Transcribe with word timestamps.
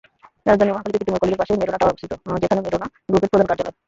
রাজধানীর 0.49 0.73
মহাখালীতে 0.75 0.99
তিতুমীর 1.01 1.21
কলেজের 1.21 1.39
পাশেই 1.41 1.59
মেডোনা 1.59 1.79
টাওয়ার 1.79 1.93
অবস্থিত, 1.93 2.11
যেখানে 2.41 2.61
মেডোনা 2.65 2.87
গ্রুপের 3.09 3.31
প্রধান 3.31 3.47
কার্যালয়। 3.49 3.75